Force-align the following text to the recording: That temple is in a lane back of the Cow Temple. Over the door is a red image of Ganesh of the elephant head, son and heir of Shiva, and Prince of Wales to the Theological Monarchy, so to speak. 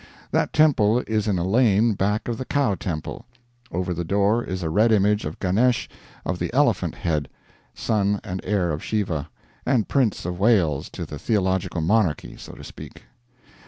That 0.31 0.51
temple 0.51 1.01
is 1.01 1.27
in 1.27 1.37
a 1.37 1.45
lane 1.45 1.93
back 1.93 2.27
of 2.27 2.39
the 2.39 2.45
Cow 2.45 2.73
Temple. 2.73 3.27
Over 3.71 3.93
the 3.93 4.03
door 4.03 4.43
is 4.43 4.63
a 4.63 4.69
red 4.71 4.91
image 4.91 5.25
of 5.25 5.37
Ganesh 5.37 5.87
of 6.25 6.39
the 6.39 6.51
elephant 6.55 6.95
head, 6.95 7.29
son 7.75 8.19
and 8.23 8.41
heir 8.43 8.71
of 8.71 8.83
Shiva, 8.83 9.29
and 9.63 9.87
Prince 9.87 10.25
of 10.25 10.39
Wales 10.39 10.89
to 10.93 11.05
the 11.05 11.19
Theological 11.19 11.81
Monarchy, 11.81 12.35
so 12.35 12.53
to 12.53 12.63
speak. 12.63 13.03